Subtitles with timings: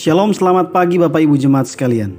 [0.00, 2.16] Shalom, selamat pagi Bapak Ibu Jemaat sekalian.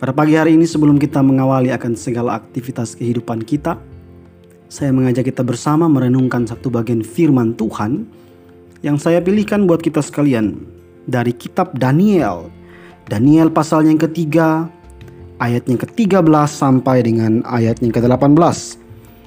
[0.00, 3.76] Pada pagi hari ini sebelum kita mengawali akan segala aktivitas kehidupan kita,
[4.64, 8.08] saya mengajak kita bersama merenungkan satu bagian firman Tuhan
[8.80, 10.56] yang saya pilihkan buat kita sekalian
[11.04, 12.48] dari kitab Daniel.
[13.12, 14.72] Daniel pasal yang ketiga,
[15.36, 18.80] ayat yang ke-13 sampai dengan ayat yang ke-18.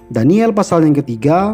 [0.10, 1.54] Daniel pasal yang ketiga,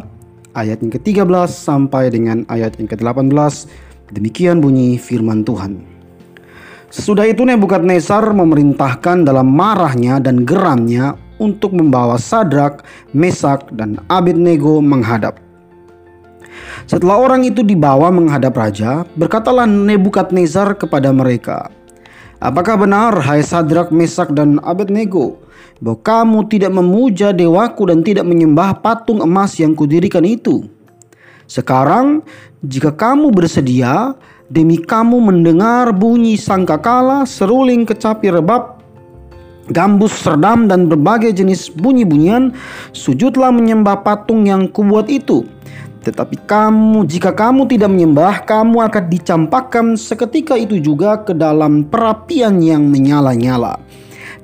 [0.55, 5.79] ayat yang ke-13 sampai dengan ayat yang ke-18 Demikian bunyi firman Tuhan.
[6.91, 12.83] Sesudah itu Nebukadnezar memerintahkan dalam marahnya dan geramnya untuk membawa Sadrak,
[13.15, 15.39] Mesak, dan Abednego menghadap.
[16.91, 21.71] Setelah orang itu dibawa menghadap raja, berkatalah Nebukadnezar kepada mereka,
[22.43, 25.39] Apakah benar, hai Sadrak, Mesak, dan Abednego,
[25.79, 30.67] bahwa kamu tidak memuja dewaku dan tidak menyembah patung emas yang kudirikan itu?'
[31.51, 32.23] Sekarang,
[32.61, 34.13] jika kamu bersedia,
[34.45, 38.77] demi kamu mendengar bunyi sangkakala, seruling kecapi rebab,
[39.73, 42.53] gambus serdam dan berbagai jenis bunyi-bunyian,
[42.93, 45.41] sujudlah menyembah patung yang kubuat itu.
[46.05, 52.61] Tetapi kamu, jika kamu tidak menyembah, kamu akan dicampakkan seketika itu juga ke dalam perapian
[52.61, 53.81] yang menyala-nyala.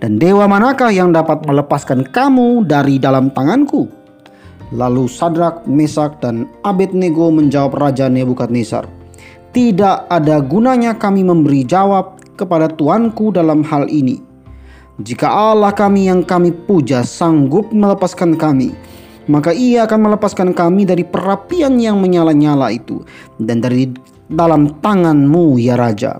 [0.02, 3.97] Dan dewa manakah yang dapat melepaskan kamu dari dalam tanganku?
[4.76, 8.84] Lalu Sadrak, Mesak, dan Abednego menjawab Raja Nebukadnezar,
[9.56, 14.22] "Tidak ada gunanya kami memberi jawab kepada tuanku dalam hal ini.
[15.02, 18.74] Jika Allah kami yang kami puja sanggup melepaskan kami,
[19.30, 23.04] maka ia akan melepaskan kami dari perapian yang menyala-nyala itu
[23.42, 23.92] dan dari
[24.30, 26.18] dalam tanganmu ya Raja.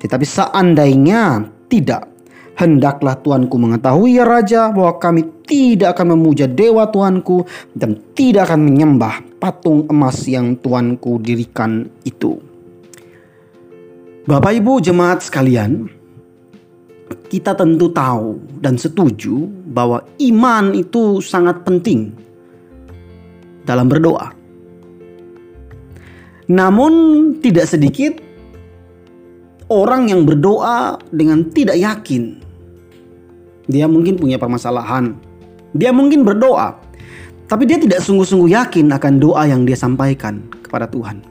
[0.00, 2.09] Tetapi seandainya tidak,
[2.58, 8.60] Hendaklah Tuanku mengetahui ya Raja bahwa kami tidak akan memuja dewa Tuanku dan tidak akan
[8.68, 12.36] menyembah patung emas yang Tuanku dirikan itu.
[14.28, 15.88] Bapak Ibu jemaat sekalian,
[17.32, 22.12] kita tentu tahu dan setuju bahwa iman itu sangat penting
[23.64, 24.30] dalam berdoa.
[26.50, 26.92] Namun
[27.38, 28.18] tidak sedikit
[29.70, 32.50] orang yang berdoa dengan tidak yakin
[33.70, 35.14] dia mungkin punya permasalahan.
[35.70, 36.74] Dia mungkin berdoa,
[37.46, 41.22] tapi dia tidak sungguh-sungguh yakin akan doa yang dia sampaikan kepada Tuhan.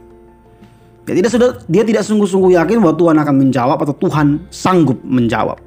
[1.68, 5.60] Dia tidak sungguh-sungguh yakin bahwa Tuhan akan menjawab atau Tuhan sanggup menjawab.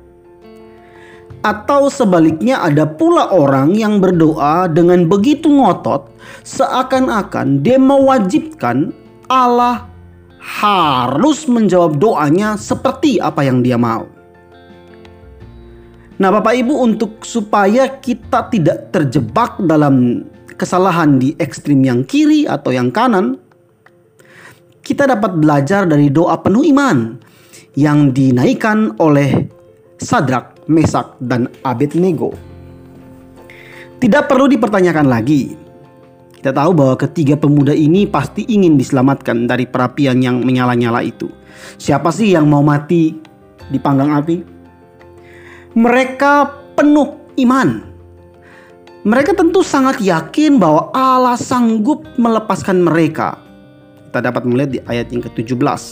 [1.43, 6.09] Atau sebaliknya ada pula orang yang berdoa dengan begitu ngotot
[6.47, 8.95] seakan-akan dia mewajibkan
[9.27, 9.92] Allah
[10.43, 14.11] harus menjawab doanya seperti apa yang dia mau.
[16.19, 20.27] Nah, Bapak Ibu, untuk supaya kita tidak terjebak dalam
[20.59, 23.39] kesalahan di ekstrim yang kiri atau yang kanan,
[24.83, 27.19] kita dapat belajar dari doa penuh iman
[27.79, 29.47] yang dinaikkan oleh
[30.03, 32.35] Sadrak, Mesak, dan Abednego.
[34.03, 35.62] Tidak perlu dipertanyakan lagi.
[36.43, 41.31] Kita tahu bahwa ketiga pemuda ini pasti ingin diselamatkan dari perapian yang menyala-nyala itu.
[41.79, 43.15] Siapa sih yang mau mati
[43.71, 44.53] di panggang api?
[45.73, 47.89] mereka penuh iman.
[49.03, 53.35] Mereka tentu sangat yakin bahwa Allah sanggup melepaskan mereka.
[54.09, 55.83] Kita dapat melihat di ayat yang ke-17.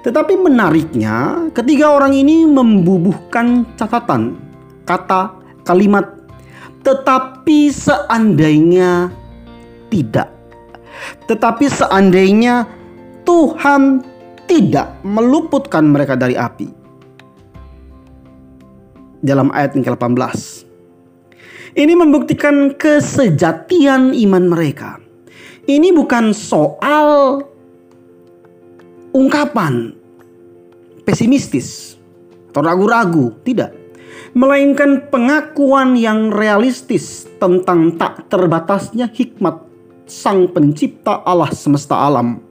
[0.00, 4.40] Tetapi menariknya, ketiga orang ini membubuhkan catatan,
[4.88, 5.36] kata,
[5.68, 6.08] kalimat,
[6.80, 9.12] tetapi seandainya
[9.90, 10.30] tidak.
[11.26, 12.64] Tetapi seandainya
[13.26, 14.02] Tuhan
[14.48, 16.68] tidak meluputkan mereka dari api
[19.22, 20.66] dalam ayat yang ke-18.
[21.78, 24.98] Ini membuktikan kesejatian iman mereka.
[25.70, 27.38] Ini bukan soal
[29.14, 29.94] ungkapan
[31.06, 31.94] pesimistis
[32.50, 33.78] atau ragu-ragu, tidak.
[34.34, 39.69] Melainkan pengakuan yang realistis tentang tak terbatasnya hikmat
[40.10, 42.42] Sang Pencipta Allah semesta alam.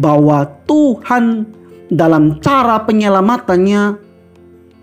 [0.00, 1.44] Bahwa Tuhan
[1.92, 4.00] dalam cara penyelamatannya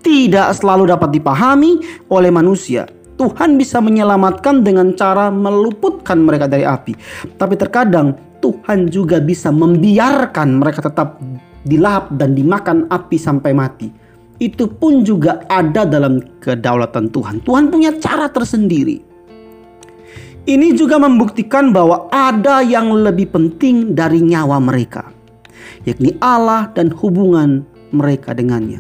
[0.06, 1.82] tidak selalu dapat dipahami
[2.14, 2.86] oleh manusia.
[3.18, 6.94] Tuhan bisa menyelamatkan dengan cara meluputkan mereka dari api.
[7.34, 11.18] Tapi terkadang Tuhan juga bisa membiarkan mereka tetap
[11.66, 13.90] dilahap dan dimakan api sampai mati.
[14.38, 17.42] Itu pun juga ada dalam kedaulatan Tuhan.
[17.42, 19.02] Tuhan punya cara tersendiri.
[20.48, 25.12] Ini juga membuktikan bahwa ada yang lebih penting dari nyawa mereka,
[25.84, 28.80] yakni Allah dan hubungan mereka dengannya.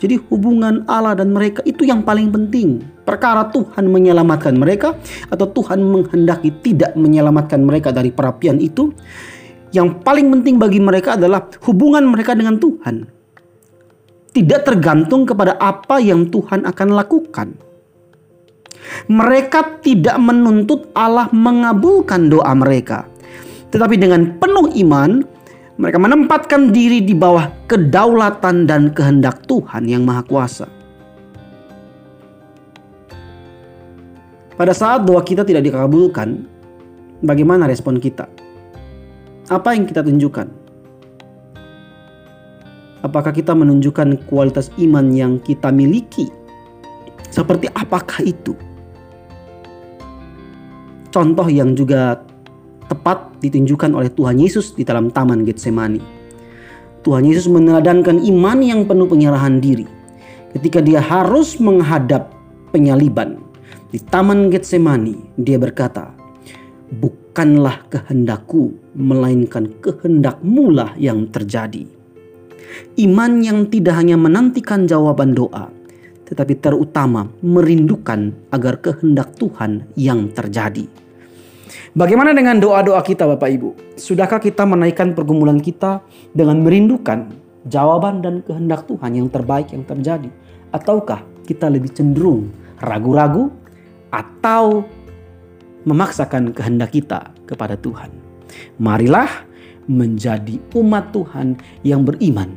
[0.00, 2.80] Jadi hubungan Allah dan mereka itu yang paling penting.
[3.04, 4.96] Perkara Tuhan menyelamatkan mereka
[5.28, 8.88] atau Tuhan menghendaki tidak menyelamatkan mereka dari perapian itu,
[9.72, 13.08] Yang paling penting bagi mereka adalah hubungan mereka dengan Tuhan.
[14.36, 17.71] Tidak tergantung kepada apa yang Tuhan akan lakukan.
[19.06, 23.06] Mereka tidak menuntut Allah mengabulkan doa mereka,
[23.70, 25.22] tetapi dengan penuh iman
[25.80, 30.66] mereka menempatkan diri di bawah kedaulatan dan kehendak Tuhan yang Maha Kuasa.
[34.52, 36.44] Pada saat doa kita tidak dikabulkan,
[37.24, 38.28] bagaimana respon kita?
[39.50, 40.46] Apa yang kita tunjukkan?
[43.02, 46.30] Apakah kita menunjukkan kualitas iman yang kita miliki?
[47.32, 48.54] Seperti apakah itu?
[51.12, 52.24] Contoh yang juga
[52.88, 56.00] tepat ditunjukkan oleh Tuhan Yesus di dalam Taman Getsemani.
[57.04, 59.84] Tuhan Yesus meneladankan iman yang penuh penyerahan diri
[60.56, 62.32] ketika dia harus menghadap
[62.72, 63.44] penyaliban.
[63.92, 66.16] Di Taman Getsemani dia berkata,
[66.92, 71.84] Bukanlah kehendakku, melainkan kehendakmu lah yang terjadi.
[72.96, 75.68] Iman yang tidak hanya menantikan jawaban doa,
[76.28, 81.01] tetapi terutama merindukan agar kehendak Tuhan yang terjadi.
[81.92, 83.70] Bagaimana dengan doa-doa kita Bapak Ibu?
[84.00, 86.00] Sudahkah kita menaikkan pergumulan kita
[86.32, 87.28] dengan merindukan
[87.68, 90.30] jawaban dan kehendak Tuhan yang terbaik yang terjadi?
[90.72, 92.48] Ataukah kita lebih cenderung
[92.80, 93.52] ragu-ragu
[94.08, 94.86] atau
[95.84, 98.08] memaksakan kehendak kita kepada Tuhan?
[98.80, 99.28] Marilah
[99.88, 102.54] menjadi umat Tuhan yang beriman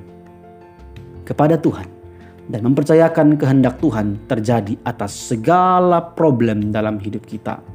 [1.25, 1.89] kepada Tuhan
[2.49, 7.74] dan mempercayakan kehendak Tuhan terjadi atas segala problem dalam hidup kita.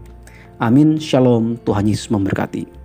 [0.61, 1.01] Amin.
[1.01, 1.57] Shalom.
[1.65, 2.80] Tuhan Yesus memberkati.